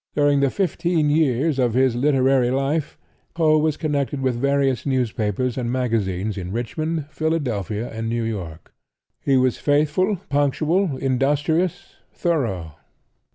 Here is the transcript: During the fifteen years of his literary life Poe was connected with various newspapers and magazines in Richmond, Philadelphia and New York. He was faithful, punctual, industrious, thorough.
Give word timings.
During 0.15 0.39
the 0.39 0.49
fifteen 0.49 1.11
years 1.11 1.59
of 1.59 1.75
his 1.75 1.95
literary 1.95 2.49
life 2.49 2.97
Poe 3.35 3.59
was 3.59 3.77
connected 3.77 4.19
with 4.19 4.33
various 4.33 4.83
newspapers 4.83 5.59
and 5.59 5.71
magazines 5.71 6.39
in 6.39 6.51
Richmond, 6.51 7.05
Philadelphia 7.11 7.87
and 7.87 8.09
New 8.09 8.23
York. 8.23 8.73
He 9.23 9.37
was 9.37 9.59
faithful, 9.59 10.15
punctual, 10.27 10.97
industrious, 10.97 11.97
thorough. 12.11 12.77